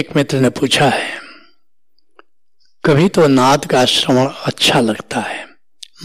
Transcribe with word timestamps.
एक 0.00 0.14
मित्र 0.16 0.38
ने 0.40 0.48
पूछा 0.50 0.88
है, 0.88 1.08
कभी 2.84 3.08
तो 3.08 3.26
नाद 3.28 3.64
का 3.66 3.84
श्रवण 3.86 4.26
अच्छा 4.46 4.80
लगता 4.80 5.20
है, 5.20 5.44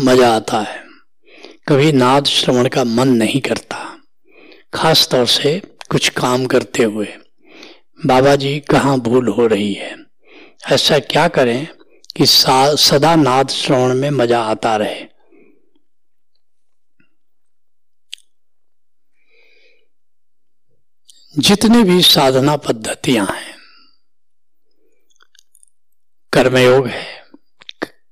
मज़ा 0.02 0.30
आता 0.36 0.60
है? 0.62 0.84
कभी 1.68 1.92
नाद 1.94 2.26
श्रवण 2.28 2.68
का 2.70 2.84
मन 2.84 3.10
नहीं 3.18 3.42
करता 3.42 3.78
खास 4.74 5.08
तौर 5.12 5.26
से 5.28 5.60
कुछ 5.92 6.10
काम 6.18 6.46
करते 6.46 6.84
हुए। 6.84 7.08
बाबा 8.00 8.36
जी, 8.36 8.60
कहाँ 8.62 9.00
भूल 9.00 9.28
हो 9.30 9.48
रही 9.48 9.74
है? 9.74 9.96
ऐसा 10.72 11.00
क्या 11.06 11.28
करें 11.30 11.68
कि 12.16 12.26
सदा 12.26 13.16
नाद 13.18 13.50
श्रवण 13.52 13.94
में 13.94 14.10
मज़ा 14.12 14.42
आता 14.44 14.76
रहे? 14.78 15.04
जितनी 21.36 21.84
भी 21.84 22.02
साधना 22.04 22.56
पद्धतियाँ 22.58 23.26
हैं 23.28 23.45
कर्मयोग 26.36 26.88
है। 26.88 27.06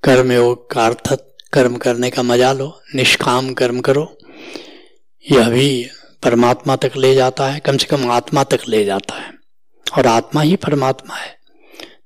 कर्मयोग 0.03 0.71
का 0.71 0.85
अर्थ, 0.85 1.13
कर्म 1.53 1.75
करने 1.75 2.09
का 2.09 2.23
मज़ा 2.23 2.53
लो, 2.53 2.81
निष्काम 2.95 3.53
कर्म 3.53 3.79
करो। 3.79 4.17
यह 5.31 5.49
भी 5.49 5.89
परमात्मा 6.23 6.75
तक 6.75 6.91
ले 6.97 7.15
जाता 7.15 7.47
है, 7.47 7.59
कम 7.59 7.77
से 7.77 7.85
कम 7.85 8.11
आत्मा 8.11 8.43
तक 8.43 8.59
ले 8.69 8.85
जाता 8.85 9.15
है। 9.15 9.33
और 9.97 10.07
आत्मा 10.07 10.41
ही 10.41 10.55
परमात्मा 10.55 11.15
है। 11.15 11.37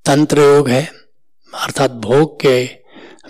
तंत्र 0.05 0.39
योग 0.41 0.69
है, 0.69 0.91
अर्थात 1.53 1.91
भोग 1.91 2.41
के 2.41 2.69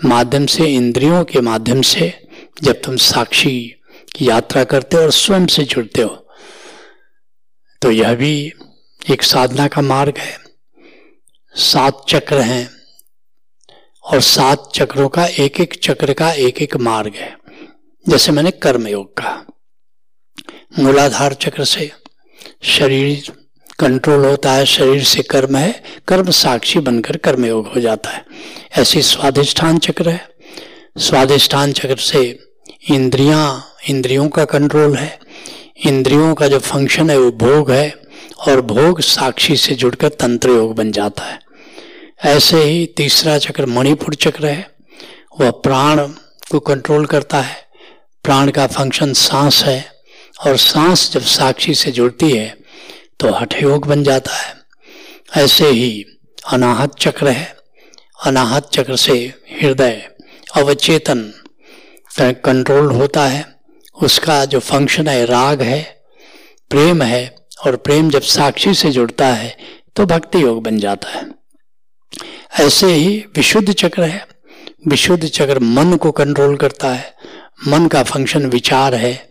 माध्यम 0.04 0.46
से, 0.46 0.64
इंद्रियों 0.64 1.24
के 1.24 1.40
माध्यम 1.40 1.82
से 1.82 2.28
जब 2.62 2.80
तुम 2.82 2.96
साक्षी 2.96 3.74
की 4.16 4.28
यात्रा 4.28 4.64
करते 4.64 4.96
हो 4.96 5.02
और 5.02 5.10
स्वयं 5.10 5.46
से 5.46 5.64
जुड़ते 5.64 6.02
हो 6.02 6.28
तो 7.82 7.90
यह 7.90 8.14
भी 8.14 8.52
एक 9.10 9.22
साधना 9.22 9.68
का 9.68 9.80
मार्ग 9.82 10.18
है। 10.18 10.38
सात 11.54 12.04
चक्र 12.08 12.40
हैं। 12.40 12.77
और 14.12 14.20
सात 14.20 14.70
चक्रों 14.74 15.08
का 15.08 15.26
एक 15.26 15.60
एक 15.60 15.80
चक्र 15.82 16.12
का 16.12 16.32
एक 16.32 16.62
एक 16.62 16.76
मार्ग 16.76 17.12
है। 17.14 17.38
जैसे 18.08 18.32
मैंने 18.32 18.50
कर्म 18.50 18.88
योग 18.88 19.16
कहा। 19.16 19.42
मूलाधार 20.78 21.34
चक्र 21.34 21.64
से 21.64 21.92
शरीर 22.62 23.32
कंट्रोल 23.78 24.26
होता 24.26 24.52
है, 24.52 24.64
शरीर 24.64 25.04
से 25.04 25.22
कर्म 25.22 25.56
है, 25.56 25.82
कर्म 26.08 26.30
साक्षी 26.30 26.78
बनकर 26.78 27.16
कर्मयोग 27.16 27.66
हो 27.66 27.80
जाता 27.80 28.10
है। 28.10 28.24
ऐसी 28.78 29.02
स्वाधिष्ठान 29.02 29.78
चक्र 29.78 30.08
है। 30.08 30.28
स्वाधिष्ठान 30.98 31.72
चक्र 31.72 31.96
से 31.96 32.38
इंद्रियाँ, 32.90 33.74
इंद्रियों 33.88 34.28
का 34.28 34.44
कंट्रोल 34.44 34.96
है। 34.96 35.18
इंद्रियों 35.86 36.34
का 36.34 36.48
जो 36.48 36.58
फ़ंक्शन 36.58 37.10
है, 37.10 37.18
वो 37.18 37.30
भोग 37.30 37.70
है 37.70 37.94
और 38.48 38.60
भोग 38.60 39.00
साक्षी 39.00 39.56
से 39.56 39.74
जुड़कर 39.74 40.08
तंत्र 40.08 40.48
योग 40.48 40.74
बन 40.74 40.92
जाता 40.92 41.24
है। 41.24 41.47
ऐसे 42.20 42.62
ही 42.62 42.86
तीसरा 42.86 43.36
चक्र 43.38 43.66
मणिपुर 43.66 44.14
चक्र 44.14 44.46
है। 44.46 44.70
वह 45.40 45.50
प्राण 45.50 46.00
को 46.50 46.60
कंट्रोल 46.60 47.06
करता 47.06 47.40
है। 47.40 47.56
प्राण 48.24 48.50
का 48.50 48.66
फ़ंक्शन 48.66 49.12
सांस 49.12 49.62
है 49.64 49.84
और 50.46 50.56
सांस 50.56 51.10
जब 51.12 51.22
साक्षी 51.22 51.74
से 51.74 51.92
जुड़ती 51.92 52.30
है 52.30 52.56
तो 53.20 53.32
हठ 53.34 53.62
योग 53.62 53.86
बन 53.86 54.02
जाता 54.04 54.36
है। 54.36 54.54
ऐसे 55.36 55.68
ही 55.68 56.04
अनाहत 56.52 56.98
चक्र 57.00 57.28
है। 57.28 57.56
अनाहत 58.24 58.70
चक्र 58.72 58.96
से 58.96 59.14
हृदय 59.62 60.08
अवचेतन 60.56 61.32
कंट्रोल 62.20 62.90
होता 62.92 63.26
है। 63.26 63.44
उसका 64.02 64.44
जो 64.44 64.58
फ़ंक्शन 64.60 65.08
है, 65.08 65.24
राग 65.24 65.62
है, 65.62 65.82
प्रेम 66.70 67.02
है 67.02 67.34
और 67.66 67.76
प्रेम 67.76 68.10
जब 68.10 68.22
साक्षी 68.22 68.74
से 68.74 68.90
जुड़ता 68.90 69.26
है 69.26 69.56
तो 69.96 70.06
भक्ति 70.06 70.42
योग 70.42 70.62
बन 70.62 70.78
जाता 70.78 71.08
है। 71.10 71.37
ऐसे 72.60 72.86
ही 72.86 73.24
विशुद्ध 73.36 73.72
चक्र 73.72 74.02
है। 74.02 74.26
विशुद्ध 74.88 75.26
चक्र 75.26 75.58
मन 75.58 75.96
को 75.96 76.12
कंट्रोल 76.12 76.56
करता 76.56 76.88
है। 76.88 77.14
मन 77.68 77.86
का 77.86 78.02
फ़ंक्शन 78.02 78.46
विचार 78.46 78.94
है, 78.94 79.30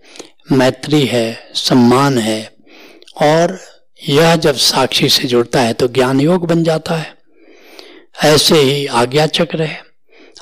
मैत्री 0.52 1.06
है, 1.06 1.50
सम्मान 1.54 2.18
है। 2.18 2.56
और 3.22 3.60
यह 4.10 4.36
जब 4.36 4.56
साक्षी 4.56 5.10
से 5.10 5.24
जुड़ता 5.24 5.62
है 5.62 5.74
तो 5.74 5.88
ज्ञान 5.88 6.22
योग 6.22 6.48
बन 6.48 6.64
जाता 6.64 6.96
है। 6.96 7.16
ऐसे 8.24 8.56
ही 8.56 8.86
आज्ञा 8.86 9.28
चक्र 9.28 9.62
है। 9.62 9.84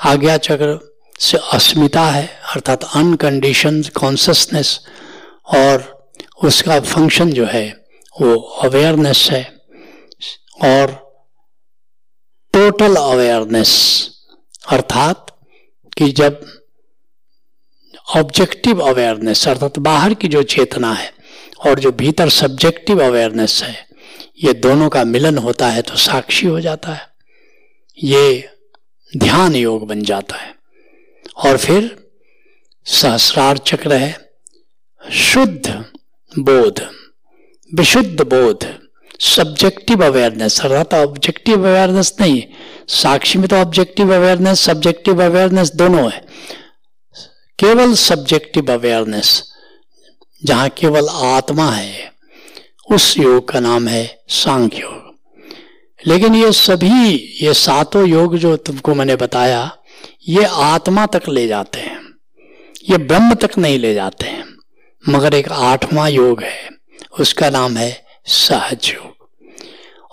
आज्ञा 0.04 0.38
चक्र 0.38 0.96
से 1.20 1.38
अस्मिता 1.54 2.02
है, 2.02 2.28
अर्थात 2.28 2.84
अनकंडीशन 2.84 3.82
कॉन्सियसनेस 3.82 4.80
और 5.46 6.08
उसका 6.44 6.80
फ़ंक्शन 6.80 7.32
जो 7.32 7.46
है 7.46 7.86
वो 8.22 8.36
अवेयरनेस 8.40 9.28
है। 9.32 9.56
और 10.64 11.05
टोटल 12.66 12.96
अवेयरनेस 12.96 13.72
अर्थात 14.70 15.40
कि 15.98 16.12
जब 16.12 16.46
ऑब्जेक्टिव 18.16 18.80
अवेयरनेस 18.80 19.48
अर्थात 19.48 19.80
बाहर 19.80 20.14
की 20.14 20.28
जो 20.28 20.44
चेतना 20.44 20.94
है 20.94 21.14
और 21.68 21.80
जो 21.80 21.92
भीतर 21.92 22.30
सब्जेक्टिव 22.30 23.04
अवेयरनेस 23.04 23.64
है, 23.64 23.88
ये 24.44 24.54
दोनों 24.54 24.90
का 24.90 25.04
मिलन 25.04 25.38
होता 25.38 25.68
है 25.68 25.82
तो 25.82 25.96
साक्षी 25.96 26.48
हो 26.48 26.62
जाता 26.62 26.94
है। 26.94 27.08
ये 28.04 28.50
ध्यान 29.18 29.56
योग 29.56 29.88
बन 29.88 30.04
जाता 30.04 30.36
है। 30.36 30.56
और 31.38 31.58
फिर 31.58 32.10
सहस्रार 32.86 33.58
चक्र 33.58 33.94
है, 33.94 34.32
शुद्ध 35.12 35.86
बोध, 36.40 36.90
विशुद्ध 37.74 38.22
बोध। 38.22 38.85
सब्जेक्टिव 39.20 40.06
अवेयरनेस 40.06 40.60
अर्थात 40.62 40.94
ऑब्जेक्टिव 40.94 41.68
अवेयरनेस 41.68 42.14
नहीं 42.22 42.44
साक्षी 42.88 43.40
में 43.40 43.48
तो 43.48 43.56
ऑब्जेक्टिव 43.56 44.16
अवेयरनेस 44.16 44.60
सब्जेक्टिव 44.60 45.24
अवेयरनेस 45.24 45.72
दोनों 45.76 46.12
है। 46.12 46.26
केवल 47.60 47.94
सब्जेक्टिव 47.94 48.74
अवेयरनेस 48.74 49.52
जहाँ 50.46 50.70
केवल 50.70 51.08
आत्मा 51.10 51.72
है, 51.72 52.12
उस 52.92 53.18
योग 53.18 53.48
का 53.50 53.60
नाम 53.60 53.88
है 53.88 54.22
सांख्य 54.28 54.78
योग। 54.78 55.16
लेकिन 56.08 56.36
ये 56.36 56.52
सभी, 56.52 57.16
ये 57.42 57.54
सातों 57.54 58.08
योग 58.08 58.38
जो 58.38 58.58
तुमको 58.58 58.94
मैंने 58.94 59.16
बताया, 59.16 59.78
ये 60.28 60.44
आत्मा 60.44 61.06
तक 61.06 61.30
ले 61.30 61.48
जाते 61.48 61.80
हैं। 61.80 62.02
ये 62.90 62.98
ब्रह्म 62.98 63.34
तक 63.34 63.58
नहीं 63.58 63.80
ले 63.80 63.94
जाते 63.94 64.26
हैं। 64.26 64.46
मगर 65.10 65.34
एक 65.34 65.52
आठवां 65.52 66.12
योग 66.12 66.44
है, 66.44 66.70
उसका 67.20 67.50
नाम 67.50 67.78
है 67.78 68.05
सहज 68.26 68.92
योग। 68.94 69.30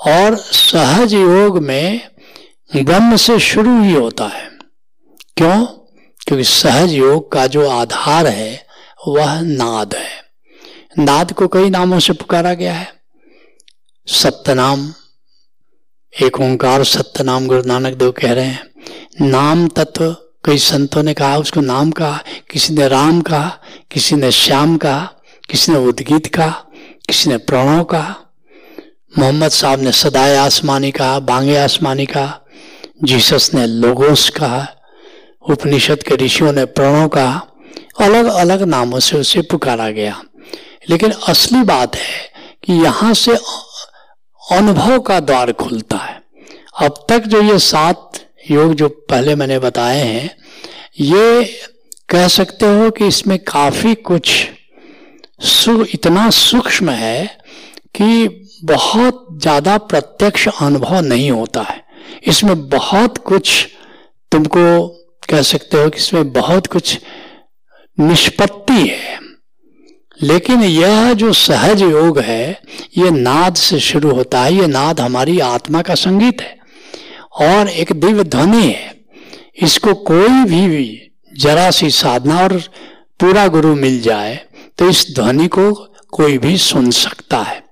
और 0.08 0.36
सहज 0.36 1.14
योग 1.14 1.58
में 1.58 2.08
ब्रह्म 2.76 3.16
से 3.16 3.38
शुरू 3.38 3.82
ही 3.82 3.94
होता 3.94 4.26
है। 4.26 4.50
क्यों? 5.36 5.66
क्योंकि 6.26 6.44
सहज 6.44 6.92
योग 6.92 7.32
का 7.32 7.46
जो 7.46 7.70
आधार 7.70 8.26
है, 8.26 8.66
वह 9.08 9.40
नाद 9.40 9.94
है। 9.94 10.22
नाद 10.98 11.32
को 11.32 11.48
कई 11.48 11.70
नामों 11.70 11.98
से 11.98 12.12
पुकारा 12.12 12.54
गया 12.54 12.74
है। 12.74 12.92
सत्यनाम 14.06 14.94
एक 16.22 16.40
ओंकार 16.40 16.84
सत्य 16.84 17.24
नाम 17.24 17.46
गुरु 17.46 17.62
नानक 17.62 17.94
देव 17.94 18.10
कह 18.12 18.32
रहे 18.32 18.44
हैं। 18.44 18.66
नाम 19.20 19.68
तत्व, 19.68 20.16
कई 20.44 20.58
संतों 20.58 21.02
ने 21.02 21.14
कहा, 21.14 21.38
उसको 21.38 21.60
नाम 21.60 21.90
कहा, 21.90 22.24
किसी 22.50 22.74
ने 22.74 22.88
राम 22.88 23.20
कहा, 23.20 23.58
किसी 23.90 24.16
ने 24.16 24.30
श्याम 24.30 24.76
कहा, 24.76 25.12
किसी 25.50 25.72
ने 25.72 25.78
उद्गीत 25.78 26.34
कहा 26.34 26.66
किसी 27.12 27.30
ने 27.30 27.36
प्रणव 27.36 27.84
कहा 27.84 28.14
मोहम्मद 29.18 29.50
साहब 29.50 29.80
ने 29.80 29.92
सदाए 29.92 30.36
आसमानी 30.36 30.90
कहा 30.90 31.18
बांगे 31.18 31.56
आसमानी 31.56 32.06
कहा 32.06 32.40
जीसस 33.04 33.50
ने 33.54 33.66
लोगोस 33.66 34.28
कहा 34.28 34.66
उपनिषद 35.50 36.02
के 36.02 36.16
ऋषियों 36.16 36.52
ने 36.52 36.64
प्रणव 36.64 37.08
कहा 37.08 37.46
अलग 38.00 38.24
अलग 38.24 38.62
नामों 38.62 39.00
से 39.00 39.18
उसे 39.18 39.42
पुकारा 39.42 39.90
गया। 39.90 40.22
लेकिन 40.88 41.12
असली 41.28 41.62
बात 41.62 41.96
है 41.96 42.32
कि 42.64 42.72
यहाँ 42.72 43.14
से 43.14 43.36
अनुभव 44.52 44.98
का 45.00 45.20
द्वार 45.20 45.52
खुलता 45.52 45.96
है। 45.96 46.22
अब 46.82 47.06
तक 47.08 47.19
जो 47.19 47.42
ये 47.42 47.58
सात 47.58 48.20
योग 48.50 48.75
जो 48.75 48.88
पहले 48.88 49.34
मैंने 49.34 49.58
बताए 49.58 49.98
हैं, 49.98 50.37
ये 51.00 51.44
कह 52.08 52.28
सकते 52.28 52.66
हो 52.66 52.90
कि 52.90 53.06
इसमें 53.06 53.38
काफ़ी 53.38 53.94
कुछ 53.94 54.48
सु, 55.42 55.84
इतना 55.84 56.28
सूक्ष्म 56.30 56.90
है 56.90 57.26
कि 57.94 58.48
बहुत 58.64 59.26
ज़्यादा 59.32 59.76
प्रत्यक्ष 59.78 60.48
अनुभव 60.48 61.00
नहीं 61.00 61.30
होता 61.30 61.62
है। 61.62 61.82
इसमें 62.26 62.68
बहुत 62.68 63.18
कुछ 63.18 63.66
तुमको 64.32 64.86
कह 65.30 65.42
सकते 65.42 65.82
हो 65.82 65.88
कि 65.90 65.98
इसमें 65.98 66.32
बहुत 66.32 66.66
कुछ 66.66 66.98
निष्पत्ति 67.98 68.86
है। 68.88 69.20
लेकिन 70.22 70.62
यह 70.62 71.12
जो 71.14 71.32
सहज 71.32 71.82
योग 71.82 72.18
है 72.20 72.60
ये 72.98 73.10
नाद 73.10 73.54
से 73.54 73.78
शुरू 73.80 74.10
होता 74.10 74.42
है। 74.42 74.54
ये 74.54 74.66
नाद 74.66 75.00
हमारी 75.00 75.38
आत्मा 75.40 75.82
का 75.82 75.94
संगीत 75.94 76.40
है। 76.42 76.56
और 77.40 77.68
एक 77.68 77.92
दिव्य 77.92 78.24
ध्वनि 78.24 78.62
है। 78.62 78.94
इसको 79.62 79.94
कोई 79.94 80.44
भी, 80.44 80.66
भी 80.68 81.12
जरा 81.32 81.70
सी 81.70 81.90
साधना 81.90 82.42
और 82.42 82.56
पूरा 83.20 83.46
गुरु 83.48 83.74
मिल 83.74 84.00
जाए 84.00 84.34
तो 84.78 84.88
इस 84.88 85.14
ध्वनि 85.14 85.48
को 85.48 85.72
कोई 86.12 86.38
भी 86.38 86.58
सुन 86.58 86.90
सकता 86.90 87.38
है। 87.38 87.64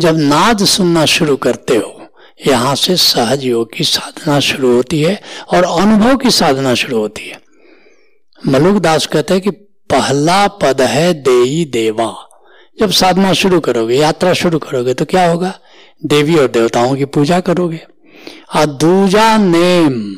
जब 0.00 0.16
नाद 0.16 0.64
सुनना 0.64 1.04
शुरू 1.04 1.36
करते 1.36 1.76
हो, 1.76 2.06
यहाँ 2.46 2.74
से 2.74 2.96
सहज 2.96 3.44
योग 3.44 3.74
की 3.74 3.84
साधना 3.84 4.40
शुरू 4.40 4.76
होती 4.76 5.02
है 5.02 5.22
और 5.48 5.64
अनुभव 5.64 6.16
की 6.16 6.30
साधना 6.30 6.74
शुरू 6.74 6.98
होती 6.98 7.28
है। 7.28 7.42
मलुक 8.46 8.76
दास 8.76 9.06
कहते 9.06 9.34
हैं 9.34 9.42
कि 9.42 9.50
पहला 9.90 10.48
पद 10.48 10.82
है 10.82 11.14
देई 11.14 11.64
देवा। 11.64 12.28
जब 12.80 12.90
साधना 12.90 13.32
शुरू 13.32 13.60
करोगे, 13.60 13.96
यात्रा 13.96 14.32
शुरू 14.32 14.58
करोगे 14.58 14.94
तो 14.94 15.04
क्या 15.04 15.30
होगा? 15.30 15.58
देवी 16.06 16.36
और 16.36 16.48
देवताओं 16.48 16.96
की 16.96 17.04
पूजा 17.04 17.40
करोगे। 17.40 17.80
और 18.56 18.66
दूजा 18.66 19.36
नेम। 19.36 20.16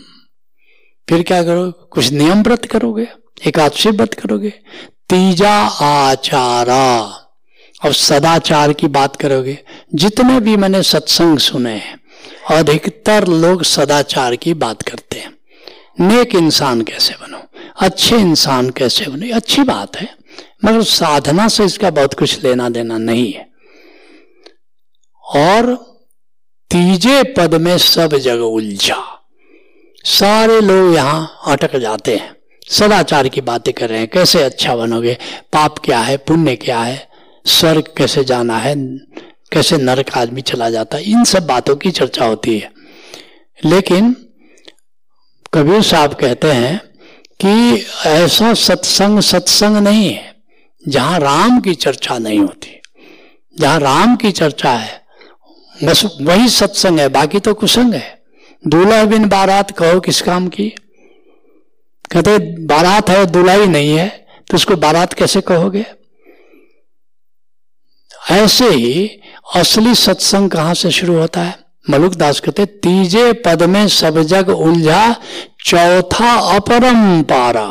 फिर 1.09 1.23
क्या 1.23 1.43
करोगे? 1.43 1.87
कुछ 1.91 2.11
नियम 2.11 2.43
व्रत 2.43 2.65
करोगे? 2.65 3.09
एकादशी 3.47 3.91
व्रत 3.91 4.15
करोगे? 4.15 4.53
तीजा 5.09 5.53
आचारा। 5.83 7.01
और 7.85 7.93
सदाचार 7.93 8.73
की 8.73 8.87
बात 8.87 9.17
करोगे, 9.17 9.59
जितने 9.95 10.41
भी 10.41 10.57
मैंने 10.57 10.83
सत्संग 10.83 11.39
सुने 11.39 11.73
हैं, 11.73 12.01
अधिकतर 12.51 13.27
लोग 13.27 13.63
सदाचार 13.63 14.37
की 14.37 14.55
बात 14.55 14.83
करते 14.83 15.19
हैं। 15.19 15.39
नेक 16.01 16.35
इंसान 16.35 16.81
कैसे 16.81 17.15
बनो? 17.15 17.43
अच्छे 17.81 18.17
इंसान 18.17 18.71
कैसे 18.71 19.07
बनो? 19.07 19.37
अच्छी 19.37 19.63
बात 19.63 19.97
है, 19.97 20.17
मगर 20.65 20.83
साधना 20.83 21.49
से 21.49 21.65
इसका 21.65 21.91
बहुत 21.91 22.15
कुछ 22.15 22.45
लेना 22.45 22.69
देना 22.69 22.99
नहीं 22.99 23.33
है। 23.33 23.49
और 25.37 25.75
तीजे 26.71 27.23
पद 27.23 27.55
में 27.55 27.79
सब 27.79 28.17
जगह 28.17 28.45
उलझा। 28.45 29.29
सारे 30.05 30.61
लोग 30.61 30.95
यहाँ 30.95 31.39
अटक 31.47 31.77
जाते 31.77 32.17
हैं। 32.17 32.36
सदाचार 32.71 33.29
की 33.29 33.41
बातें 33.41 33.75
कर 33.75 33.89
रहे 33.91 33.99
हैं। 33.99 34.09
कैसे 34.09 34.43
अच्छा 34.43 34.77
बनोगे? 34.77 35.19
पाप 35.53 35.79
क्या 35.79 35.99
है? 36.01 36.17
पुण्य 36.17 36.57
क्या 36.57 36.81
है? 36.81 37.09
स्वर्ग 37.47 37.85
कैसे 37.97 38.25
जाना 38.25 38.59
है? 38.59 38.75
कैसे 39.53 39.77
नरक 39.77 40.17
आदमी 40.17 40.41
चला 40.41 40.71
जाता 40.71 40.97
है? 40.97 41.05
इन 41.05 41.25
सब 41.25 41.47
बातों 41.47 41.77
की 41.77 41.91
चर्चा 41.91 42.25
होती 42.25 42.59
है। 42.59 42.71
लेकिन 43.65 44.17
कबीर 45.55 45.83
साहब 45.83 46.15
कहते 46.15 46.53
हैं 46.53 46.81
कि 47.45 47.87
ऐसा 48.07 48.55
सत्संग 48.55 49.21
सत्संग 49.21 49.77
नहीं 49.77 50.09
है, 50.11 50.35
जहाँ 50.89 51.19
राम 51.19 51.61
की 51.61 51.75
चर्चा 51.75 52.19
नहीं 52.19 52.39
होती। 52.39 52.81
जहाँ 53.61 53.81
राम 53.81 54.17
की 54.17 54.33
चर्चा 54.33 54.73
है, 54.73 55.05
बस 55.85 56.05
वही 56.21 56.49
सत्संग 56.49 57.01
है, 57.01 57.09
बाकी 57.09 57.41
तो 57.41 57.55
कुसंग 57.55 57.95
है। 57.95 58.23
दूल्हा 58.67 59.05
बिन 59.05 59.29
बारात 59.29 59.71
कहो 59.71 60.01
किस 60.01 60.21
काम 60.23 60.49
की? 60.49 60.73
कहते 62.11 62.39
बारात 62.67 63.11
है 63.11 63.25
दूल्हा 63.27 63.55
ही 63.55 63.67
नहीं 63.67 63.97
है 63.97 64.09
तो 64.51 64.57
उसको 64.57 64.77
बारात 64.77 65.13
कैसे 65.13 65.41
कहोगे? 65.41 65.85
ऐसे 68.31 68.69
ही 68.69 69.09
असली 69.55 69.95
सत्संग 69.95 70.51
कहाँ 70.51 70.75
से 70.75 70.91
शुरू 70.91 71.19
होता 71.19 71.41
है? 71.41 71.55
मलुक 71.91 72.15
दास 72.15 72.41
कहते 72.41 72.67
तीजे 72.67 73.33
पद 73.45 73.63
में 73.63 73.87
सब 73.89 74.23
जग 74.23 74.49
उलझा, 74.49 75.15
चौथा 75.65 76.33
अपरम 76.57 77.23
पारा। 77.23 77.67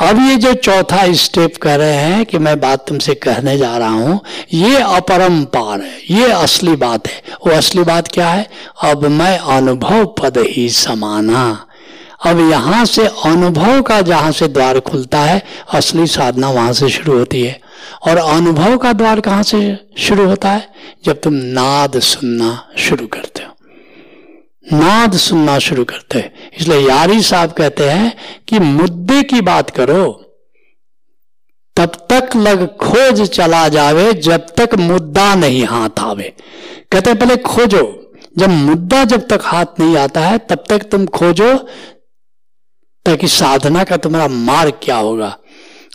अब 0.00 0.18
ये 0.20 0.36
जो 0.36 0.52
चौथा 0.54 1.12
स्टेप 1.14 1.56
कह 1.56 1.74
रहे 1.74 1.94
हैं 1.94 2.24
कि 2.26 2.38
मैं 2.38 2.58
बात 2.60 2.86
तुमसे 2.88 3.14
कहने 3.14 3.56
जा 3.58 3.76
रहा 3.78 3.88
हूँ, 3.88 4.20
ये 4.54 4.80
अपरंपार 4.80 5.80
है, 5.80 5.98
ये 6.10 6.30
असली 6.32 6.76
बात 6.76 7.06
है। 7.06 7.22
वो 7.46 7.52
असली 7.52 7.82
बात 7.84 8.08
क्या 8.08 8.28
है? 8.28 8.46
अब 8.82 9.04
मैं 9.04 9.38
अनुभव 9.38 10.04
पद 10.20 10.38
ही 10.48 10.68
समाना। 10.68 11.66
अब 12.26 12.50
यहाँ 12.50 12.84
से 12.84 13.06
अनुभव 13.06 13.82
का 13.82 14.00
जहाँ 14.00 14.32
से 14.32 14.48
द्वार 14.48 14.80
खुलता 14.80 15.18
है, 15.18 15.42
असली 15.72 16.06
साधना 16.06 16.50
वहाँ 16.50 16.72
से 16.72 16.88
शुरू 16.88 17.18
होती 17.18 17.42
है। 17.42 17.60
और 18.08 18.16
अनुभव 18.16 18.78
का 18.78 18.92
द्वार 18.92 19.20
कहाँ 19.20 19.42
से 19.42 19.78
शुरू 19.98 20.26
होता 20.26 20.50
है? 20.50 20.68
जब 21.04 21.20
तुम 21.20 21.32
नाद 21.34 21.98
सुनना 21.98 22.68
शुरू 22.78 23.06
करते 23.06 23.42
हो। 23.42 23.54
नाद 24.78 25.16
सुनना 25.16 25.58
शुरू 25.58 25.84
करते 25.84 26.18
हैं। 26.18 26.34
इसलिए 26.60 26.88
यारी 26.88 27.22
साहब 27.22 27.52
कहते 27.52 27.90
हैं 27.90 28.16
कि 28.48 28.58
मुद्दे 28.58 29.22
की 29.22 29.40
बात 29.40 29.70
करो, 29.70 30.24
तब 31.76 32.06
तक 32.12 32.36
लग 32.36 32.76
खोज 32.76 33.22
चला 33.22 33.68
जावे, 33.68 34.12
जब 34.12 34.46
तक 34.56 34.74
मुद्दा 34.74 35.34
नहीं 35.34 35.64
हाथ 35.64 36.00
आवे। 36.00 36.34
कहते 36.92 37.14
पहले 37.14 37.36
खोजो। 37.36 38.12
जब 38.38 38.50
मुद्दा 38.50 39.04
जब 39.04 39.28
तक 39.28 39.40
हाथ 39.42 39.66
नहीं 39.80 39.96
आता 39.96 40.20
है, 40.20 40.38
तब 40.38 40.64
तक 40.68 40.78
तुम 40.78 41.06
खोजो 41.06 41.66
ताकि 43.08 43.28
साधना 43.28 43.84
का 43.84 43.96
तुम्हारा 43.96 44.28
मार्ग 44.28 44.72
क्या 44.82 44.96
होगा? 44.96 45.38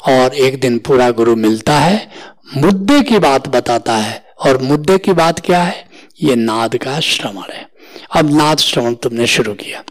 और 0.08 0.36
एक 0.36 0.60
दिन 0.60 0.80
पूरा 0.80 1.12
गुरु 1.12 1.36
मिलता 1.36 1.80
है, 1.80 2.12
मुद्दे 2.58 3.02
की 3.02 3.20
बात 3.20 3.48
बताता 3.48 3.98
है। 3.98 4.26
और 4.40 4.58
मुद्दे 4.58 4.98
की 4.98 5.14
बात 5.14 5.40
क्या 5.40 5.64
है? 5.64 5.90
ये 6.24 6.36
नाद 6.36 6.76
का 6.76 7.00
श्रवण 7.00 7.54
है। 7.54 7.70
अब 8.16 8.38
नाद 8.38 8.58
श्रवण 8.58 8.94
तुमने 8.94 9.28
शुरू 9.28 9.54
किया। 9.54 9.84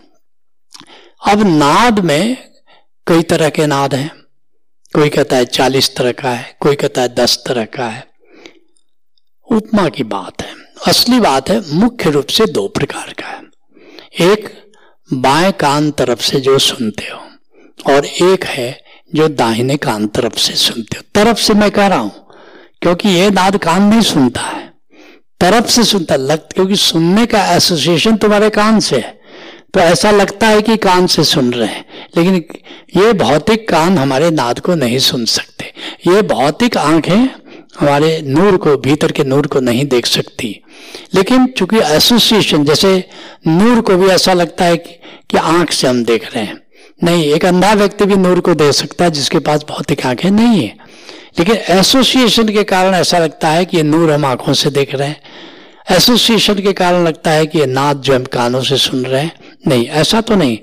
अब 1.29 1.43
नाद 1.47 1.99
में 1.99 2.37
कई 3.07 3.23
तरह 3.23 3.49
के 3.49 3.67
नाद 3.67 3.95
हैं। 3.95 4.17
कोई 4.95 5.09
कहता 5.09 5.37
है 5.37 5.45
चालीस 5.45 5.97
तरह 5.97 6.13
का 6.13 6.31
है, 6.31 6.57
कोई 6.61 6.77
कहता 6.77 7.03
है 7.03 7.15
दस 7.15 7.45
तरह 7.47 7.65
का 7.65 7.89
है। 7.89 8.07
उपमा 9.53 9.89
की 9.89 10.03
बात 10.03 10.43
है। 10.43 10.55
असली 10.87 11.21
बात 11.21 11.51
है, 11.51 11.75
मुख्य 11.75 12.11
रूप 12.11 12.27
से 12.27 12.47
दो 12.47 12.69
प्रकार 12.69 13.13
का 13.13 13.27
है। 13.27 13.43
एक 14.31 14.62
बाएँ 15.13 15.53
कान 15.53 15.91
तरफ़ 15.91 16.21
से 16.21 16.41
जो 16.41 16.59
सुनते 16.59 17.05
हो, 17.05 17.21
और 17.87 18.07
एक 18.07 18.45
है 18.45 18.81
जो 19.15 19.29
दाहिने 19.29 19.77
कान 19.77 20.07
तरफ़ 20.07 20.39
से 20.39 20.53
सुनते 20.57 20.97
हो। 20.97 21.03
तरफ़ 21.15 21.39
से 21.39 21.55
मैं 21.55 21.71
कह 21.71 21.87
रहा 21.87 21.99
हूँ, 21.99 22.27
क्योंकि 22.83 23.09
ये 23.09 23.31
नाद 23.31 23.57
कान 23.57 23.83
नहीं 23.83 24.01
सुनता 24.01 24.41
है। 24.41 24.71
तरफ़ 25.41 25.67
से 25.67 25.85
सुनता, 25.85 26.17
लग, 26.17 26.49
क्योंकि 26.49 26.77
सुनने 26.77 27.27
का 27.27 27.45
एसोसिएशन 27.47 28.17
तुम्हारे 28.17 28.51
कान 28.51 28.81
से 28.81 28.97
है। 28.97 29.21
तो 29.75 29.81
ऐसा 29.81 30.11
लगता 30.11 30.47
है 30.47 30.63
कि 30.63 30.77
कान 30.77 31.07
से 31.07 31.25
सुन 31.25 31.53
रहे 31.53 31.69
हैं, 31.69 31.85
लेकिन 32.17 32.35
ये 32.97 33.13
भौतिक 33.13 33.69
कान 33.69 33.99
हमारे 33.99 34.31
नाद 34.31 34.61
को 34.61 34.75
नहीं 34.75 34.99
सुन 35.01 35.25
सकते। 35.27 35.73
ये 36.07 36.23
भौतिक 36.25 36.77
आँखें 36.77 37.29
हमारे 37.81 38.23
नूर 38.27 38.57
को 38.57 38.77
भीतर 38.77 39.13
के 39.13 39.25
नूर 39.25 39.47
को 39.47 39.61
नहीं 39.61 39.87
देख 39.87 40.07
सकती। 40.07 40.61
लेकिन 41.15 41.47
चूँकि 41.47 41.79
एसोसिएशन 41.79 42.65
जैसे 42.65 43.09
नूर 43.47 43.81
को 43.81 43.97
भी 43.97 44.07
ऐसा 44.07 44.33
लगता 44.33 44.65
है 44.65 44.77
कि, 44.77 44.91
कि 45.31 45.37
आँख 45.37 45.73
से 45.73 45.89
हम 45.89 46.05
देख 46.05 46.35
रहे 46.35 46.45
हैं। 46.45 46.63
नहीं 47.05 47.25
एक 47.25 47.45
अंधा 47.45 47.73
व्यक्ति 47.73 48.05
भी 48.05 48.17
नूर 48.17 48.41
को 48.41 48.55
देख 48.55 48.73
सकता 48.73 49.05
है 49.05 49.11
जिसके 49.11 49.39
पास 49.39 49.65
भौतिक 49.69 50.07
आँखें 50.07 50.31
नहीं 50.31 50.65
है। 50.65 50.77
लेकिन 51.39 51.57
एसोसिएशन 51.57 52.49
के 52.49 52.65
कारण 52.65 52.95
ऐसा 52.95 53.19
लगता 53.19 53.49
है 53.49 53.65
कि 53.65 53.77
ये 53.77 53.83
नूर 53.83 54.13
हम 54.13 54.25
आँखों 54.25 54.53
से 54.53 54.71
देख 54.71 54.95
रहे 54.95 55.09
हैं। 55.09 55.21
एसोसिएशन 55.91 56.55
के 56.55 56.73
कारण 56.73 57.05
लगता 57.05 57.31
है 57.31 57.47
कि 57.47 57.59
ये 57.59 57.67
नाद 57.67 57.97
जो 57.97 58.15
हम 58.15 58.25
कानों 58.25 58.63
से 58.63 58.77
सुन 58.77 59.05
रहे 59.05 59.23
हैं। 59.23 59.33
नहीं 59.67 59.87
ऐसा 59.87 60.21
तो 60.21 60.35
नहीं। 60.35 60.59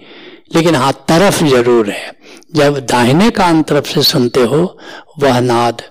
लेकिन 0.55 0.75
हाँ 0.75 1.05
तरफ़ 1.07 1.43
ज़रूर 1.43 1.89
है। 1.89 2.13
जब 2.55 2.79
दाहिने 2.79 3.29
कान 3.29 3.63
तरफ़ 3.63 3.86
से 3.86 4.03
सुनते 4.03 4.39
हो 4.39 4.79
वह 5.19 5.39
नाद 5.39 5.81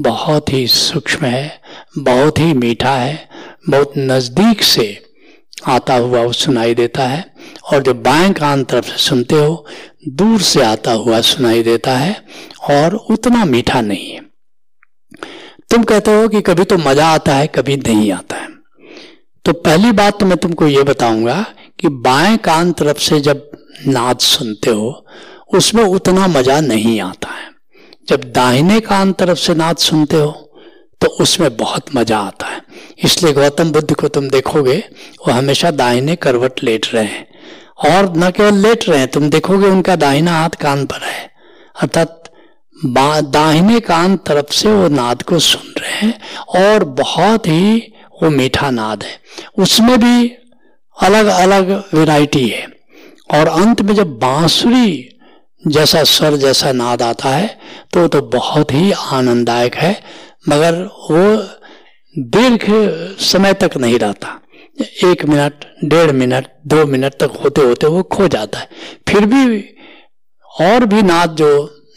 बहुत 0.00 0.52
ही 0.52 0.66
सूक्ष्म 0.66 1.26
है, 1.26 1.60
बहुत 1.98 2.38
ही 2.38 2.54
मीठा 2.54 2.90
है, 2.90 3.28
बहुत 3.68 3.92
नज़दीक 3.98 4.62
से 4.62 5.02
आता 5.66 5.94
हुआ 5.94 6.22
वो 6.22 6.32
सुनाई 6.32 6.74
देता 6.74 7.06
है। 7.06 7.34
और 7.72 7.82
जो 7.82 7.94
बाएँ 7.94 8.32
कान 8.32 8.64
तरफ़ 8.64 8.84
से 8.84 8.98
सुनते 8.98 9.34
हो, 9.34 9.66
दूर 10.08 10.40
से 10.40 10.62
आता 10.62 10.92
हुआ 10.92 11.20
सुनाई 11.20 11.62
देता 11.62 11.96
है, 11.96 12.24
और 12.70 12.94
उतना 12.94 13.44
मीठा 13.44 13.80
नहीं 13.80 14.10
है। 14.10 14.20
तुम 15.70 15.82
कहते 15.82 16.10
हो 16.10 16.28
कि 16.28 16.40
कभी 16.40 16.64
तो 16.64 16.78
मज़ा 16.78 17.08
आता 17.08 17.34
है, 17.34 17.46
कभी 17.46 17.76
नहीं 17.76 18.12
आता 18.12 18.36
है। 18.36 18.48
तो 19.44 19.52
पहली 19.52 19.92
बात 19.92 20.20
तो 20.20 20.26
मैं 20.26 20.38
तुमको 20.38 20.66
ये 20.66 20.82
बताऊँगा 20.82 21.46
कि 21.80 21.88
बाएँ 21.88 22.36
कान 22.36 22.72
तरफ़ 22.72 22.98
से 22.98 23.20
जब 23.20 23.50
नाद 23.86 24.18
सुनते 24.18 24.70
हो, 24.70 25.06
उसमें 25.54 25.84
उतना 25.84 26.26
मज़ा 26.26 26.60
नहीं 26.60 27.00
आता 27.00 27.28
है। 27.28 27.53
जब 28.08 28.32
दाहिने 28.32 28.80
कान 28.80 29.12
तरफ़ 29.12 29.38
से 29.38 29.54
नाद 29.54 29.76
सुनते 29.76 30.16
हो 30.16 30.30
तो 31.00 31.06
उसमें 31.20 31.56
बहुत 31.56 31.94
मज़ा 31.96 32.18
आता 32.18 32.46
है। 32.46 32.60
इसलिए 33.04 33.32
गौतम 33.32 33.70
बुद्ध 33.72 33.94
को 33.94 34.08
तुम 34.08 34.28
देखोगे, 34.30 34.76
वो 35.20 35.32
हमेशा 35.32 35.70
दाहिने 35.70 36.16
करवट 36.16 36.62
लेट 36.62 36.86
रहे 36.94 37.04
हैं। 37.04 37.26
और 37.86 38.12
न 38.16 38.30
केवल 38.30 38.54
लेट 38.54 38.88
रहे 38.88 38.98
हैं, 38.98 39.08
तुम 39.08 39.28
देखोगे 39.30 39.66
उनका 39.66 39.96
दाहिना 39.96 40.32
हाथ 40.32 40.50
कान 40.50 40.84
पर 40.86 41.02
है। 41.02 41.30
अर्थात 41.82 42.22
दाहिने 43.26 43.80
कान 43.80 44.16
तरफ़ 44.16 44.52
से 44.52 44.72
वो 44.72 44.88
नाद 44.88 45.22
को 45.22 45.38
सुन 45.38 45.82
रहे 45.82 45.92
हैं, 45.92 46.20
और 46.58 46.84
बहुत 46.84 47.46
ही 47.46 47.92
वो 48.22 48.30
मीठा 48.30 48.70
नाद 48.70 49.02
है। 49.02 49.18
उसमें 49.58 49.98
भी 50.00 50.28
अलग 50.96 51.26
अलग 51.26 51.70
वैरायटी 51.94 52.48
है। 52.48 52.66
और 53.30 53.48
अंत 53.48 53.82
में 53.82 53.94
जब 53.94 54.18
बांसुरी 54.18 55.13
जैसा 55.64 56.02
स्वर, 56.04 56.36
जैसा 56.36 56.72
नाद 56.74 57.02
आता 57.02 57.28
है 57.28 57.46
तो 57.92 58.06
तो 58.08 58.20
बहुत 58.30 58.72
ही 58.72 58.90
आनंददायक 58.92 59.74
है, 59.76 59.92
मगर 60.48 60.82
वो 61.10 61.36
दीर्घ 62.14 62.64
समय 63.22 63.52
तक 63.54 63.76
नहीं 63.76 63.98
रहता। 63.98 64.40
एक 65.04 65.24
मिनट, 65.24 65.64
डेढ़ 65.84 66.10
मिनट, 66.12 66.46
दो 66.66 66.84
मिनट 66.86 67.14
तक 67.20 67.38
होते 67.44 67.60
होते 67.60 67.86
वो 67.86 68.02
खो 68.04 68.28
जाता 68.28 68.58
है। 68.58 68.68
फिर 69.08 69.26
भी 69.26 69.64
और 70.50 70.84
भी 70.84 71.02
नाद 71.02 71.34
जो 71.36 71.50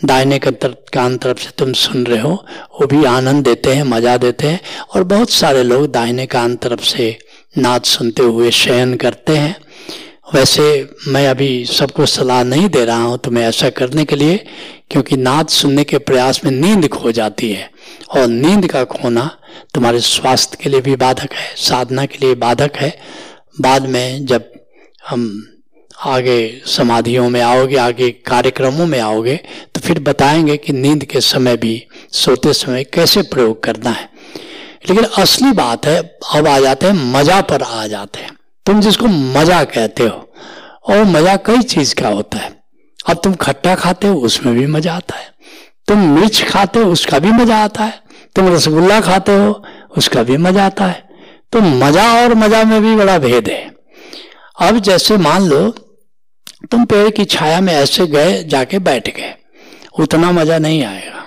दाहिने 0.06 0.40
कान 0.40 1.18
तरफ़ 1.18 1.40
से 1.40 1.50
तुम 1.58 1.72
सुन 1.76 2.06
रहे 2.06 2.20
हो, 2.20 2.32
वो 2.74 2.88
भी 2.88 3.04
आनंद 3.06 3.44
देते 3.46 3.74
हैं, 3.74 3.84
मज़ा 3.86 4.18
देते 4.18 4.48
हैं, 4.48 4.60
और 4.96 5.04
बहुत 5.06 5.30
सारे 5.32 5.64
लोग 5.64 5.88
दाहिने 5.92 6.26
कान 6.28 6.56
तरफ़ 6.56 6.84
से 6.86 7.18
नाच 7.56 7.86
सुनते 7.88 8.24
हुए 8.24 8.52
शयन 8.54 8.96
करते 8.96 9.38
हैं। 9.38 9.56
वैसे 10.28 10.64
मैं 11.08 11.28
अभी 11.28 11.66
सबको 11.66 12.06
सलाह 12.06 12.44
नहीं 12.44 12.68
दे 12.70 12.84
रहा 12.86 13.04
हूँ 13.04 13.18
तुम्हें 13.18 13.44
ऐसा 13.44 13.70
करने 13.70 14.04
के 14.06 14.16
लिए, 14.16 14.38
क्योंकि 14.92 15.18
नाच 15.18 15.50
सुनने 15.50 15.84
के 15.84 15.98
प्रयास 15.98 16.44
में 16.46 16.52
नींद 16.52 16.88
खो 16.88 17.12
जाती 17.12 17.52
है, 17.52 17.70
और 18.10 18.28
नींद 18.28 18.68
का 18.68 18.84
खोना 18.84 19.30
तुम्हारे 19.74 20.00
स्वास्थ्य 20.00 20.58
के 20.62 20.70
लिए 20.70 20.82
भी 20.82 20.96
बाधक 20.96 21.34
है, 21.34 21.56
साधना 21.58 22.06
के 22.06 22.26
लिए 22.26 22.36
बाधक 22.36 22.76
है। 22.76 22.98
बाद 23.62 23.88
में 23.88 24.26
जब 24.26 24.52
हम 25.10 25.48
आगे 26.06 26.62
समाधियों 26.68 27.30
में 27.30 27.42
आओगे, 27.42 27.76
आगे 27.78 28.10
कार्यक्रमों 28.26 28.86
में 28.86 29.00
आओगे 29.00 29.40
तो 29.76 29.82
फिर 29.82 30.00
बताएँगे 30.00 30.58
कि 30.58 30.74
नींद 30.74 31.06
के 31.06 31.22
समय 31.22 31.58
भी 31.58 31.84
सोते 32.14 32.54
समय 32.54 32.84
कैसे 32.84 33.22
प्रयोग 33.24 33.64
करना 33.64 33.90
है। 33.90 34.10
लेकिन 34.90 35.04
असली 35.04 35.52
बात 35.54 35.86
है, 35.86 35.98
अब 36.34 36.48
आ 36.48 36.60
जाते 36.60 36.86
हैं, 36.86 36.94
मज़ा 37.14 37.42
पर 37.42 37.62
आ 37.62 37.86
जाते 37.88 38.20
हैं। 38.20 38.36
तुम 38.68 38.82
जिसको 38.82 39.08
मज़ा 39.08 39.64
कहते 39.64 40.04
हो, 40.04 40.34
और 40.90 41.04
मज़ा 41.04 41.36
कई 41.36 41.62
चीज़ 41.62 41.96
का 41.96 42.08
होता 42.08 42.38
है। 42.38 42.64
अब 43.10 43.22
तुम 43.24 43.34
खट्टा 43.34 43.76
खाते 43.76 44.08
हो, 44.08 44.16
उसमें 44.16 44.56
भी 44.56 44.66
मज़ा 44.68 44.94
आता 44.94 45.16
है। 45.16 45.32
तुम 45.88 45.98
मिर्च 45.98 46.44
खाते 46.44 46.80
हो, 46.80 46.92
उसका 46.92 47.20
भी 47.20 47.32
मज़ा 47.32 47.64
आता 47.64 47.84
है। 47.84 48.02
तुम 48.36 48.48
रसगुल्ला 48.48 49.02
खाते 49.02 49.32
हो, 49.32 49.64
उसका 49.98 50.24
भी 50.24 50.38
मज़ा 50.38 50.66
आता 50.66 50.86
है। 50.86 51.10
तो 51.52 51.62
मज़ा 51.62 52.24
और 52.24 52.34
मज़ा 52.34 52.64
में 52.64 52.82
भी 52.82 52.96
बड़ा 52.96 53.18
भेद 53.18 53.48
है। 53.48 53.76
अब 54.62 54.80
जैसे 54.80 55.18
मान 55.18 55.44
लो, 55.44 55.70
तुम 56.72 56.86
पेड़ 56.86 57.10
की 57.10 57.26
छाया 57.26 57.62
में 57.62 57.74
ऐसे 57.74 58.08
गए, 58.08 58.44
जाके 58.44 58.80
बैठ 58.80 59.18
गए। 59.18 59.36
उतना 60.00 60.32
मज़ा 60.32 60.58
नहीं 60.58 60.84
आएगा। 60.84 61.26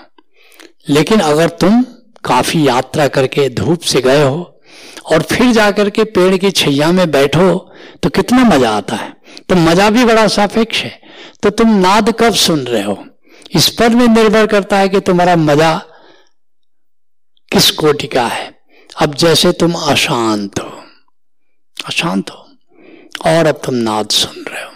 लेकिन 0.88 1.20
अगर 1.20 1.49
तुम 1.49 1.82
काफ़ी 2.25 2.68
यात्रा 2.68 3.09
करके 3.09 3.49
धूप 3.49 3.80
से 3.80 4.00
गए 4.00 4.23
हो 4.23 4.60
और 5.07 5.23
फिर 5.23 5.53
जाकर 5.53 5.91
के 5.91 6.05
पेड़ 6.07 6.37
की 6.37 6.50
छैया 6.53 6.91
में 6.93 7.11
बैठो 7.11 7.53
तो 8.03 8.09
कितना 8.11 8.45
मज़ा 8.47 8.71
आता 8.71 8.97
है। 8.97 9.12
तो 9.49 9.55
मज़ा 9.57 9.89
भी 9.91 10.05
बड़ा 10.05 10.27
सापेक्ष 10.29 10.83
है। 10.83 10.99
तो 11.43 11.50
तुम 11.50 11.75
नाद 11.79 12.11
कब 12.21 12.35
सुन 12.37 12.61
रहे 12.61 12.83
हो? 12.83 13.05
इस 13.50 13.69
पर 13.71 13.95
भी 13.95 14.09
निर्भर 14.09 14.47
करता 14.47 14.79
है 14.79 14.89
कि 14.89 15.00
तुम्हारा 15.00 15.37
मज़ा 15.39 15.77
किस 17.50 17.71
कोटि 17.73 18.07
का 18.07 18.27
है। 18.27 18.53
अब 18.97 19.15
जैसे 19.15 19.53
तुम 19.53 19.73
अशांत 19.75 20.61
हो 20.61 20.79
अशांत 21.77 22.31
हो, 22.31 22.47
और 23.27 23.47
अब 23.47 23.61
तुम 23.65 23.75
नाद 23.77 24.09
सुन 24.11 24.45
रहे 24.49 24.62
हो। 24.62 24.71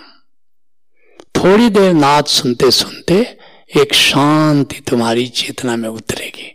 थोड़ी 1.34 1.68
देर 1.70 1.92
नाद 1.94 2.24
सुनते 2.26 2.70
सुनते 2.70 3.14
एक 3.70 3.94
शांति 3.94 4.80
तुम्हारी 4.80 5.26
चेतना 5.28 5.76
में 5.76 5.88
उतरेगी। 5.88 6.53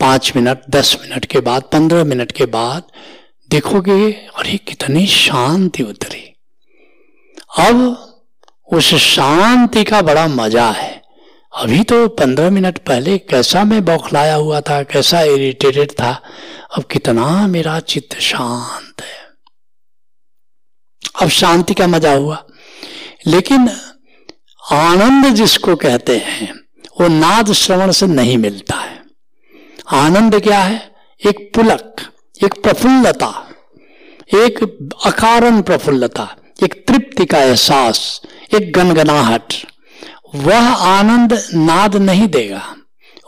पाँच 0.00 0.32
मिनट, 0.36 0.58
दस 0.70 0.96
मिनट 1.00 1.24
के 1.24 1.40
बाद, 1.40 1.62
पंद्रह 1.62 2.04
मिनट 2.04 2.32
के 2.32 2.46
बाद 2.46 2.82
देखोगे, 3.50 4.12
अरे, 4.12 4.56
कितनी 4.56 5.06
शांति 5.06 5.82
उतरी। 5.82 6.36
अब 7.58 8.04
उस 8.72 8.94
शांति 8.94 9.84
का 9.84 10.02
बड़ा 10.02 10.26
मज़ा 10.26 10.70
है। 10.70 11.02
अभी 11.56 11.84
तो 11.84 12.08
पंद्रह 12.08 12.50
मिनट 12.50 12.78
पहले 12.78 13.18
कैसा 13.18 13.64
मैं 13.64 13.84
बौखलाया 13.84 14.34
हुआ 14.34 14.60
था, 14.60 14.82
कैसा 14.82 15.20
इरिटेटेड 15.20 15.90
था, 15.90 16.22
अब 16.76 16.84
कितना 16.84 17.46
मेरा 17.46 17.80
चित्त 17.80 18.18
शांत 18.18 19.02
है। 19.02 19.28
अब 21.22 21.28
शांति 21.28 21.74
का 21.74 21.86
मज़ा 21.86 22.12
हुआ। 22.12 22.46
लेकिन 23.26 23.70
आनंद 24.72 25.34
जिसको 25.34 25.76
कहते 25.76 26.18
हैं, 26.18 26.54
वो 27.00 27.08
नाद 27.08 27.52
श्रवण 27.52 27.90
से 27.90 28.06
नहीं 28.06 28.38
मिलता 28.38 28.76
है। 28.76 28.97
आनंद 29.92 30.42
क्या 30.42 30.58
है? 30.58 30.94
एक 31.26 31.52
पुलक, 31.54 31.96
एक 32.44 32.62
प्रफुल्लता, 32.62 33.48
एक 34.34 34.88
अकारण 35.04 35.62
प्रफुल्लता, 35.62 36.36
एक 36.62 36.84
तृप्ति 36.88 37.24
का 37.24 37.38
एहसास, 37.38 38.22
एक 38.54 38.72
गनगनाहट। 38.72 39.54
वह 40.34 40.74
आनंद 40.74 41.32
नाद 41.54 41.96
नहीं 41.96 42.28
देगा। 42.28 42.76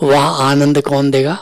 वह 0.03 0.21
आनंद 0.21 0.81
कौन 0.81 1.11
देगा? 1.11 1.39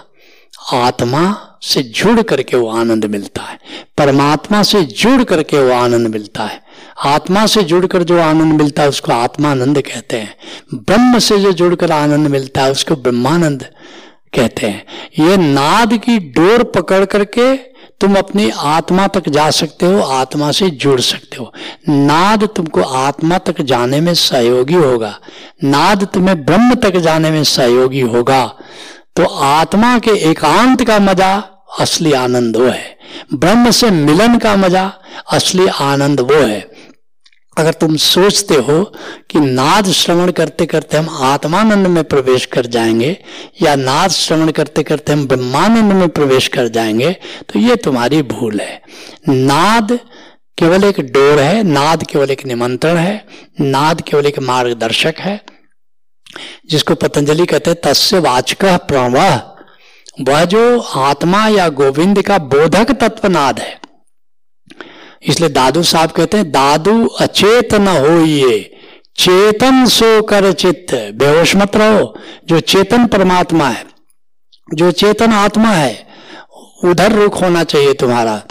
आत्मा 0.73 1.45
से 1.63 1.83
जुड़ 1.83 2.23
करके 2.23 2.57
वो 2.57 2.69
आनंद 2.69 3.05
मिलता 3.05 3.43
है। 3.43 3.59
परमात्मा 3.99 4.63
से 4.63 4.83
जुड़ 4.83 5.25
करके 5.25 5.59
वो 5.59 5.73
आनंद 5.73 6.07
मिलता 6.07 6.45
है। 6.45 6.63
आत्मा 7.05 7.47
से 7.47 7.63
जुड़कर 7.63 8.03
जो 8.03 8.21
आनंद 8.21 8.53
मिलता 8.53 8.83
है, 8.83 8.89
उसको 8.89 9.13
आत्मानंद 9.13 9.83
कहते 9.83 10.17
हैं। 10.17 10.37
ब्रह्म 10.75 11.19
से 11.19 11.39
जो 11.39 11.53
जुड़कर 11.53 11.91
आनंद 11.93 12.29
मिलता 12.29 12.63
है, 12.63 12.71
उसको 12.71 12.97
ब्रह्मानंद 12.97 13.67
कहते 14.35 14.67
हैं, 14.67 14.85
ये 15.19 15.37
नाद 15.37 15.97
की 15.97 16.19
डोर 16.19 16.63
पकड़ 16.77 17.05
करके 17.05 17.55
तुम 18.01 18.15
अपनी 18.15 18.51
आत्मा 18.51 19.07
तक 19.07 19.29
जा 19.29 19.51
सकते 19.51 19.87
हो, 19.87 20.01
आत्मा 20.01 20.51
से 20.53 20.69
जुड़ 20.71 21.01
सकते 21.01 21.37
हो। 21.37 21.53
नाद 21.89 22.45
तुमको 22.47 22.83
आत्मा 22.83 23.39
तक 23.39 23.61
जाने 23.63 24.01
में 24.01 24.13
सहयोगी 24.15 24.75
होगा। 24.75 25.15
नाद 25.65 26.05
तुम्हें 26.05 26.45
ब्रह्म 26.45 26.75
तक 26.75 26.97
जाने 26.97 27.31
में 27.31 27.43
सहयोगी 27.45 28.01
होगा। 28.01 28.45
तो 29.17 29.25
आत्मा 29.25 29.99
के 29.99 30.11
एकांत 30.31 30.87
का 30.87 30.99
मज़ा 30.99 31.35
असली 31.81 32.13
आनंद 32.13 32.57
वो 32.57 32.67
है। 32.67 32.97
ब्रह्म 33.35 33.71
से 33.71 33.91
मिलन 33.91 34.39
का 34.39 34.57
मज़ा 34.57 34.93
असली 35.33 35.67
आनंद 35.67 36.21
वो 36.21 36.41
है। 36.43 36.61
अगर 37.59 37.73
तुम 37.73 37.97
सोचते 37.97 38.55
हो 38.57 38.83
कि 39.31 39.41
नाद 39.41 39.91
श्रवण 39.93 40.31
करते 40.31 40.67
करते 40.67 40.97
हम 40.97 41.09
आत्मानंद 41.25 41.87
में 41.87 42.03
प्रवेश 42.05 42.45
कर 42.47 42.67
जाएँगे, 42.67 43.17
या 43.63 43.75
नाद 43.77 44.11
श्रवण 44.11 44.51
करते 44.51 44.83
करते 44.83 45.13
हम 45.13 45.27
ब्रह्मानंद 45.27 45.93
में 45.93 46.09
प्रवेश 46.09 46.49
कर 46.49 46.69
जाएँगे 46.69 47.13
तो 47.49 47.59
ये 47.59 47.77
तुम्हारी 47.77 48.23
भूल 48.25 48.61
है। 48.61 48.81
नाद 49.29 49.99
केवल 50.59 50.85
एक 50.85 51.01
डोर 51.13 51.39
है, 51.39 51.63
नाद 51.63 52.03
केवल 52.03 52.31
एक 52.31 52.45
निमंत्रण 52.47 52.97
है, 52.97 53.25
नाद 53.61 54.01
केवल 54.01 54.27
एक 54.27 54.39
मार्गदर्शक 54.41 55.15
है, 55.19 55.41
जिसको 56.71 56.95
पतंजलि 56.97 57.47
कहते 57.47 57.71
हैं 57.71 57.81
तस्य 57.85 58.19
वाचक 58.21 58.65
प्रवह 58.89 59.43
वह 60.21 60.45
जो 60.45 60.81
आत्मा 60.81 61.47
या 61.49 61.69
गोविंद 61.75 62.23
का 62.23 62.39
बोधक 62.47 62.91
तत्व 63.01 63.29
नाद 63.29 63.59
है। 63.59 63.77
इसलिए 65.23 65.49
दादू 65.49 65.83
साहब 65.83 66.11
कहते 66.11 66.37
हैं, 66.37 66.51
दादू 66.51 67.07
अचेत 67.07 67.75
न 67.75 67.89
हो 67.89 68.21
ये 68.21 68.75
चेतन 69.17 69.87
सो 69.87 70.23
कर 70.23 70.53
चित्त। 70.53 70.95
बेहोश 70.95 71.57
मत 71.57 71.77
रहो। 71.77 72.19
जो 72.45 72.61
चेतन 72.61 73.07
परमात्मा 73.07 73.69
है, 73.69 73.87
जो 74.75 74.91
चेतन 74.91 75.33
आत्मा 75.33 75.69
है, 75.69 76.07
उधर 76.85 77.13
रुख 77.13 77.43
होना 77.43 77.65
चाहिए 77.65 77.95
तुम्हारा। 77.95 78.43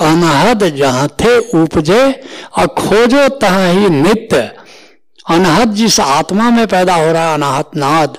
अनहद 0.00 0.76
जहाँ 0.76 1.08
थे 1.08 1.38
उपजे 1.38 2.24
और 2.58 2.66
खोजो 2.66 3.28
तहा 3.28 3.66
ही 3.66 3.88
नित्य। 3.88 4.56
अनहद 5.30 5.72
जिस 5.72 6.00
आत्मा 6.00 6.50
में 6.50 6.66
पैदा 6.66 6.94
हो 6.94 7.12
रहा 7.12 7.28
है, 7.28 7.34
अनाहत 7.34 7.70
नाद। 7.76 8.18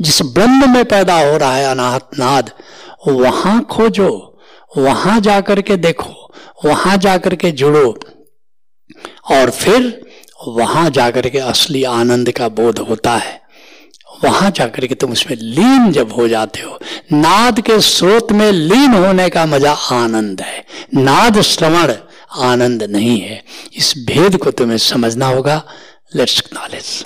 जिस 0.00 0.22
ब्रह्म 0.22 0.74
में 0.74 0.84
पैदा 0.84 1.30
हो 1.30 1.36
रहा 1.36 1.54
है, 1.54 1.66
अनाहत 1.70 2.10
नाद। 2.18 2.50
वहाँ 3.08 3.64
खोजो, 3.64 4.38
वहाँ 4.78 5.20
जाकर 5.20 5.60
के 5.60 5.76
देखो। 5.76 6.31
वहाँ 6.64 6.96
जाकर 6.96 7.34
के 7.34 7.50
जुड़ो। 7.52 7.88
और 9.30 9.50
फिर 9.50 10.00
वहाँ 10.48 10.88
जाकर 10.90 11.28
के 11.28 11.38
असली 11.38 11.82
आनंद 11.84 12.30
का 12.30 12.48
बोध 12.48 12.78
होता 12.78 13.16
है। 13.16 13.40
वहाँ 14.24 14.50
जाकर 14.50 14.86
के 14.86 14.94
तुम 14.94 15.12
उसमें 15.12 15.36
लीन 15.36 15.92
जब 15.92 16.12
हो 16.12 16.26
जाते 16.28 16.60
हो, 16.60 16.78
नाद 17.12 17.60
के 17.60 17.80
स्रोत 17.80 18.32
में 18.32 18.50
लीन 18.52 18.94
होने 18.94 19.28
का 19.28 19.46
मज़ा 19.46 19.72
आनंद 19.72 20.40
है। 20.40 20.64
नाद 20.94 21.40
श्रवण 21.40 21.92
आनंद 22.42 22.82
नहीं 22.82 23.18
है। 23.20 23.42
इस 23.76 23.94
भेद 24.06 24.36
को 24.36 24.50
तुम्हें 24.50 24.78
समझना 24.78 25.26
होगा। 25.26 25.62
Let's 26.16 26.42
knowledge 26.54 27.02